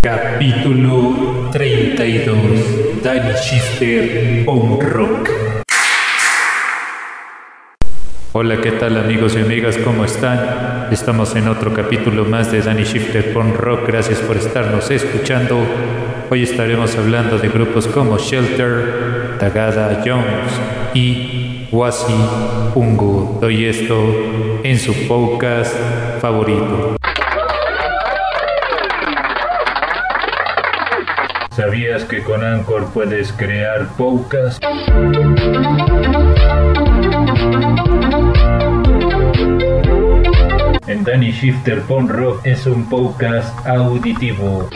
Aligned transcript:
Capítulo 0.00 1.50
32 1.50 3.02
Danny 3.02 3.32
Shifter 3.34 4.44
on 4.46 4.80
Rock. 4.80 5.28
Hola, 8.32 8.60
¿qué 8.60 8.72
tal 8.72 8.96
amigos 8.96 9.34
y 9.36 9.40
amigas? 9.40 9.76
¿Cómo 9.78 10.04
están? 10.04 10.88
Estamos 10.92 11.34
en 11.34 11.48
otro 11.48 11.74
capítulo 11.74 12.24
más 12.24 12.52
de 12.52 12.62
Danny 12.62 12.84
Shifter 12.84 13.32
Punk 13.32 13.56
Rock. 13.56 13.88
Gracias 13.88 14.20
por 14.20 14.36
estarnos 14.36 14.88
escuchando. 14.90 15.58
Hoy 16.30 16.44
estaremos 16.44 16.96
hablando 16.96 17.38
de 17.38 17.48
grupos 17.48 17.88
como 17.88 18.18
Shelter, 18.18 19.36
Tagada 19.40 20.02
Jones 20.04 20.94
y 20.94 21.66
Wasi 21.72 22.14
Pungo. 22.72 23.38
Doy 23.40 23.64
esto 23.64 23.96
en 24.62 24.78
su 24.78 24.94
podcast 25.08 25.74
favorito. 26.20 26.97
¿Sabías 31.58 32.04
que 32.04 32.22
con 32.22 32.44
Anchor 32.44 32.88
puedes 32.94 33.32
crear 33.32 33.88
podcasts? 33.96 34.64
En 40.86 41.02
Danny 41.02 41.32
Shifter 41.32 41.82
Pon 41.82 42.08
Rock 42.08 42.46
es 42.46 42.64
un 42.64 42.88
podcast 42.88 43.66
auditivo. 43.66 44.68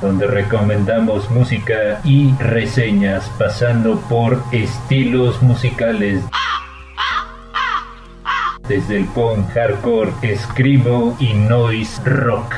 donde 0.00 0.26
recomendamos 0.26 1.30
música 1.30 2.00
y 2.04 2.32
reseñas 2.38 3.28
pasando 3.38 4.00
por 4.08 4.40
estilos 4.52 5.42
musicales 5.42 6.22
desde 8.68 8.96
el 8.96 9.04
punk 9.06 9.48
hardcore, 9.50 10.12
screamo 10.36 11.16
y 11.20 11.34
noise 11.34 12.02
rock. 12.04 12.54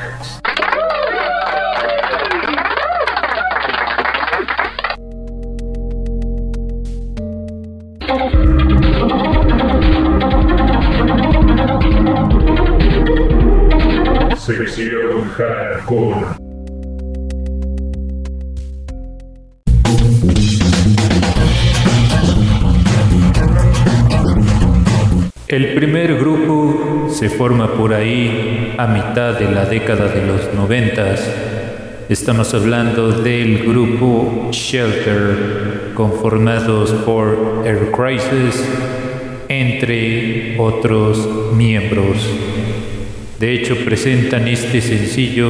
Sección 14.37 15.29
hardcore. 15.29 16.48
El 25.49 25.73
primer 25.73 26.15
grupo 26.19 27.07
se 27.09 27.27
forma 27.27 27.73
por 27.73 27.91
ahí 27.95 28.75
a 28.77 28.85
mitad 28.85 29.33
de 29.33 29.49
la 29.49 29.65
década 29.65 30.07
de 30.07 30.23
los 30.23 30.53
noventas. 30.53 31.27
Estamos 32.07 32.53
hablando 32.53 33.11
del 33.11 33.63
grupo 33.63 34.49
Shelter, 34.51 35.89
conformados 35.95 36.91
por 37.03 37.63
Air 37.65 37.89
Crisis, 37.89 38.63
entre 39.47 40.55
otros 40.59 41.27
miembros. 41.55 42.29
De 43.39 43.51
hecho, 43.51 43.75
presentan 43.83 44.47
este 44.47 44.81
sencillo 44.81 45.49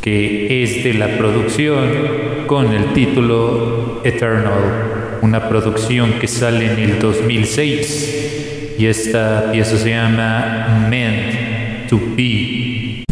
que 0.00 0.62
es 0.62 0.84
de 0.84 0.94
la 0.94 1.18
producción 1.18 2.46
con 2.46 2.72
el 2.72 2.92
título 2.92 4.00
Eternal 4.04 4.91
una 5.22 5.48
producción 5.48 6.18
que 6.20 6.26
sale 6.26 6.72
en 6.72 6.78
el 6.78 6.98
2006 6.98 8.74
y 8.76 8.86
esta 8.86 9.52
pieza 9.52 9.78
se 9.78 9.90
llama 9.90 10.88
Meant 10.90 11.88
to 11.88 11.98
Be. 12.16 13.04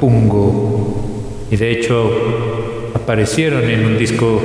Pungo. 0.00 1.46
Y 1.50 1.56
de 1.56 1.70
hecho 1.70 2.10
aparecieron 2.94 3.70
en 3.70 3.84
un 3.84 3.98
disco 3.98 4.40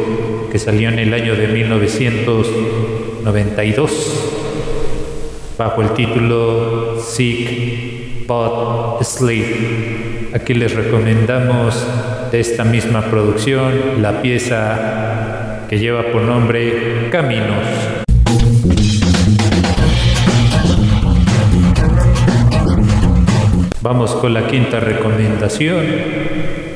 que 0.51 0.59
salió 0.59 0.89
en 0.89 0.99
el 0.99 1.13
año 1.13 1.35
de 1.35 1.47
1992 1.47 4.33
bajo 5.57 5.81
el 5.81 5.93
título 5.93 7.01
Sick 7.01 8.27
But 8.27 9.01
Sleep. 9.03 10.35
Aquí 10.35 10.53
les 10.53 10.75
recomendamos 10.75 11.87
de 12.31 12.39
esta 12.39 12.63
misma 12.63 13.01
producción 13.03 14.01
la 14.01 14.21
pieza 14.21 15.65
que 15.69 15.79
lleva 15.79 16.03
por 16.11 16.23
nombre 16.23 17.09
Caminos. 17.11 17.65
Vamos 23.81 24.11
con 24.15 24.33
la 24.33 24.47
quinta 24.47 24.79
recomendación. 24.79 25.85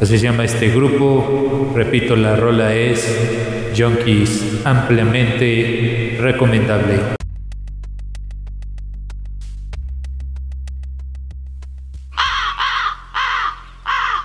Así 0.00 0.18
se 0.18 0.22
llama 0.22 0.44
este 0.44 0.68
grupo. 0.68 1.72
Repito, 1.74 2.14
la 2.14 2.36
rola 2.36 2.74
es 2.74 3.72
Junkies, 3.76 4.60
ampliamente 4.64 6.18
recomendable. 6.20 7.00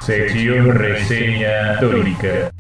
Sección 0.01 0.75
reseña 0.75 1.74
histórica. 1.74 2.51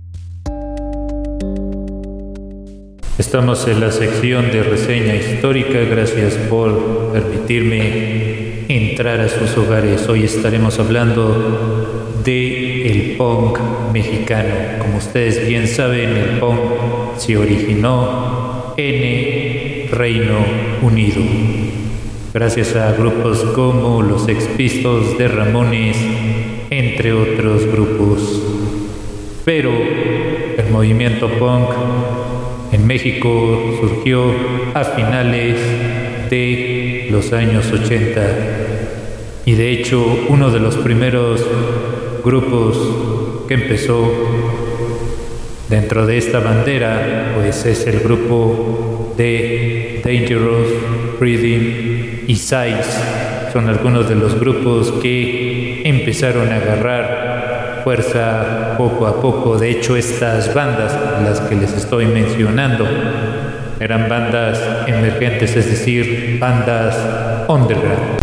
Estamos 3.17 3.67
en 3.67 3.79
la 3.81 3.91
sección 3.91 4.49
de 4.51 4.63
reseña 4.63 5.15
histórica. 5.15 5.79
Gracias 5.79 6.35
por 6.49 7.11
permitirme 7.11 8.42
entrar 8.67 9.19
a 9.19 9.29
sus 9.29 9.57
hogares. 9.57 10.07
Hoy 10.07 10.23
estaremos 10.23 10.79
hablando 10.79 12.21
de 12.23 12.87
el 12.89 13.17
punk 13.17 13.59
mexicano. 13.91 14.53
Como 14.79 14.97
ustedes 14.97 15.47
bien 15.47 15.67
saben, 15.67 16.09
el 16.15 16.39
punk 16.39 16.59
se 17.17 17.37
originó 17.37 18.73
en 18.77 19.89
Reino 19.91 20.39
Unido. 20.81 21.21
Gracias 22.33 22.75
a 22.75 22.93
grupos 22.93 23.43
como 23.55 24.01
los 24.01 24.27
Expistos 24.27 25.17
de 25.17 25.27
Ramones, 25.27 25.97
entre 26.69 27.13
otros 27.13 27.65
grupos. 27.67 28.41
Pero 29.45 29.71
el 29.71 30.69
movimiento 30.71 31.27
punk 31.27 31.69
en 32.71 32.87
México 32.87 33.77
surgió 33.79 34.33
a 34.73 34.83
finales 34.83 35.57
de 36.29 36.82
los 37.13 37.31
años 37.31 37.71
80 37.71 38.21
y 39.45 39.53
de 39.53 39.71
hecho 39.71 40.03
uno 40.29 40.49
de 40.49 40.59
los 40.59 40.77
primeros 40.77 41.45
grupos 42.25 43.45
que 43.47 43.53
empezó 43.53 44.11
dentro 45.69 46.07
de 46.07 46.17
esta 46.17 46.39
bandera 46.39 47.33
pues 47.35 47.67
es 47.67 47.85
el 47.85 47.99
grupo 47.99 49.13
de 49.15 50.01
Dangerous 50.03 50.69
Breathing 51.19 52.23
y 52.27 52.35
Size. 52.35 53.53
Son 53.53 53.69
algunos 53.69 54.09
de 54.09 54.15
los 54.15 54.39
grupos 54.39 54.91
que 54.93 55.83
empezaron 55.85 56.51
a 56.51 56.55
agarrar 56.55 57.81
fuerza 57.83 58.73
poco 58.75 59.05
a 59.05 59.21
poco. 59.21 59.59
De 59.59 59.69
hecho 59.69 59.95
estas 59.95 60.51
bandas 60.51 60.97
las 61.23 61.41
que 61.41 61.55
les 61.55 61.73
estoy 61.73 62.07
mencionando 62.07 62.87
eran 63.79 64.07
bandas 64.09 64.59
emergentes, 64.87 65.55
es 65.55 65.65
decir, 65.69 66.37
bandas 66.39 66.97
underground. 67.47 68.19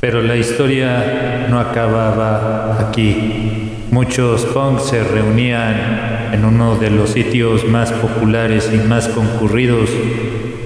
Pero 0.00 0.22
la 0.22 0.36
historia 0.36 1.46
no 1.50 1.60
acababa 1.60 2.78
aquí. 2.80 3.70
Muchos 3.90 4.46
punks 4.46 4.84
se 4.84 5.04
reunían 5.04 6.30
en 6.32 6.44
uno 6.44 6.76
de 6.76 6.90
los 6.90 7.10
sitios 7.10 7.66
más 7.66 7.92
populares 7.92 8.70
y 8.72 8.78
más 8.78 9.08
concurridos, 9.08 9.90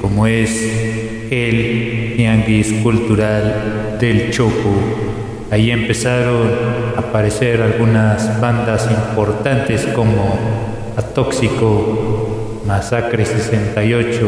como 0.01 0.27
es 0.27 1.27
el 1.31 2.15
Tianguis 2.17 2.75
Cultural 2.83 3.97
del 3.99 4.31
Choco. 4.31 4.75
Ahí 5.51 5.71
empezaron 5.71 6.49
a 6.97 7.01
aparecer 7.01 7.61
algunas 7.61 8.41
bandas 8.41 8.89
importantes 8.91 9.87
como 9.95 10.39
Atóxico, 10.97 12.24
Masacre 12.67 13.27
68, 13.27 14.27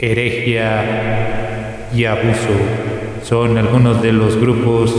Herejía 0.00 1.88
y 1.94 2.04
Abuso. 2.06 2.56
Son 3.22 3.56
algunos 3.56 4.02
de 4.02 4.12
los 4.12 4.36
grupos 4.36 4.92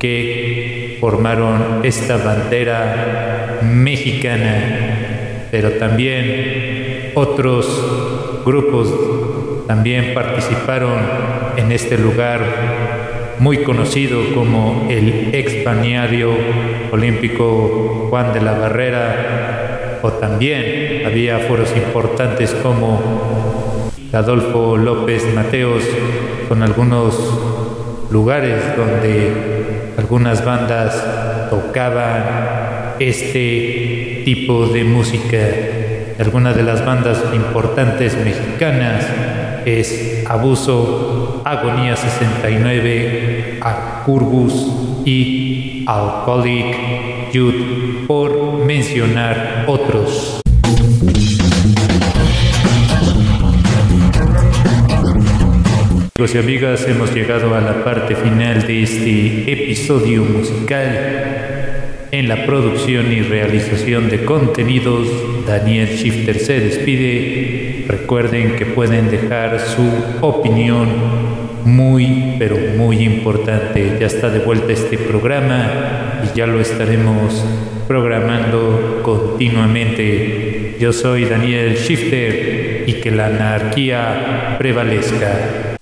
que 0.00 0.98
formaron 1.00 1.80
esta 1.84 2.16
bandera 2.16 3.60
mexicana, 3.62 5.46
pero 5.52 5.72
también 5.72 7.12
otros 7.14 8.42
grupos 8.44 8.92
también 9.68 10.14
participaron 10.14 10.98
en 11.56 11.70
este 11.70 11.96
lugar 11.96 12.40
muy 13.38 13.58
conocido 13.58 14.20
como 14.34 14.88
el 14.90 15.30
ex 15.32 15.64
olímpico 16.90 18.08
Juan 18.10 18.32
de 18.32 18.40
la 18.40 18.52
Barrera 18.54 19.63
o 20.04 20.12
también 20.12 21.06
había 21.06 21.38
foros 21.38 21.74
importantes 21.74 22.54
como 22.62 23.00
Adolfo 24.12 24.76
López 24.76 25.34
Mateos, 25.34 25.82
con 26.46 26.62
algunos 26.62 27.18
lugares 28.10 28.62
donde 28.76 29.92
algunas 29.96 30.44
bandas 30.44 31.48
tocaban 31.48 32.96
este 32.98 34.20
tipo 34.26 34.66
de 34.66 34.84
música. 34.84 35.38
Algunas 36.18 36.54
de 36.54 36.64
las 36.64 36.84
bandas 36.84 37.24
importantes 37.34 38.14
mexicanas 38.22 39.06
es 39.64 40.22
Abuso, 40.28 41.40
Agonía 41.46 41.96
69, 41.96 43.58
Acurbus 43.62 44.52
y 45.06 45.82
Alcoholic 45.86 47.13
Por 48.06 48.64
mencionar 48.64 49.64
otros. 49.66 50.40
Amigos 56.14 56.32
y 56.32 56.38
amigas, 56.38 56.86
hemos 56.86 57.12
llegado 57.12 57.52
a 57.56 57.60
la 57.60 57.82
parte 57.82 58.14
final 58.14 58.64
de 58.68 58.84
este 58.84 59.52
episodio 59.52 60.22
musical. 60.22 62.06
En 62.12 62.28
la 62.28 62.46
producción 62.46 63.10
y 63.10 63.22
realización 63.22 64.10
de 64.10 64.24
contenidos, 64.24 65.08
Daniel 65.44 65.88
Shifter 65.88 66.38
se 66.38 66.60
despide. 66.60 67.84
Recuerden 67.88 68.54
que 68.54 68.64
pueden 68.64 69.10
dejar 69.10 69.58
su 69.58 69.90
opinión 70.20 70.86
muy, 71.64 72.36
pero 72.38 72.56
muy 72.76 72.98
importante. 72.98 73.96
Ya 73.98 74.06
está 74.06 74.30
de 74.30 74.38
vuelta 74.38 74.72
este 74.72 74.98
programa 74.98 76.03
ya 76.34 76.46
lo 76.46 76.60
estaremos 76.60 77.44
programando 77.86 79.00
continuamente. 79.02 80.76
Yo 80.80 80.92
soy 80.92 81.26
Daniel 81.26 81.76
Shifter 81.76 82.84
y 82.86 82.94
que 82.94 83.10
la 83.10 83.26
anarquía 83.26 84.56
prevalezca. 84.58 85.76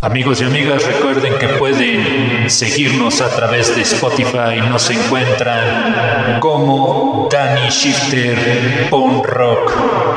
Amigos 0.00 0.40
y 0.40 0.44
amigas, 0.44 0.86
recuerden 0.86 1.32
que 1.40 1.48
pueden 1.48 2.48
seguirnos 2.48 3.20
a 3.20 3.34
través 3.34 3.74
de 3.74 3.82
Spotify. 3.82 4.60
Nos 4.68 4.88
encuentran 4.90 6.38
como 6.38 7.28
Danny 7.32 7.70
Shifter 7.70 8.88
on 8.92 9.24
Rock. 9.24 10.16